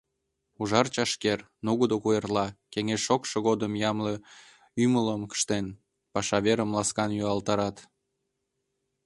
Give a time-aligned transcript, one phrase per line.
[0.61, 4.13] Ужар чашкер, нугыдо куэрла, кеҥеж шокшо годым ямле
[4.83, 5.65] ӱмылым ыштен,
[6.13, 7.77] паша верым ласкан юалтарат.